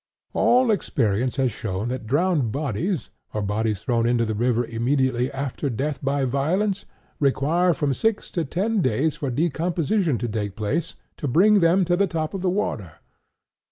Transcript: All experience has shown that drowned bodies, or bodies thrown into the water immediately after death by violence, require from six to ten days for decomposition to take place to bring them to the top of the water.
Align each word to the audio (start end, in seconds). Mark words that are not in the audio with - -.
All 0.33 0.71
experience 0.71 1.35
has 1.35 1.51
shown 1.51 1.89
that 1.89 2.07
drowned 2.07 2.51
bodies, 2.51 3.11
or 3.35 3.43
bodies 3.43 3.83
thrown 3.83 4.07
into 4.07 4.25
the 4.25 4.33
water 4.33 4.65
immediately 4.65 5.31
after 5.31 5.69
death 5.69 6.03
by 6.03 6.25
violence, 6.25 6.85
require 7.19 7.71
from 7.71 7.93
six 7.93 8.31
to 8.31 8.43
ten 8.43 8.81
days 8.81 9.15
for 9.15 9.29
decomposition 9.29 10.17
to 10.17 10.27
take 10.27 10.55
place 10.55 10.95
to 11.17 11.27
bring 11.27 11.59
them 11.59 11.85
to 11.85 11.95
the 11.95 12.07
top 12.07 12.33
of 12.33 12.41
the 12.41 12.49
water. 12.49 12.93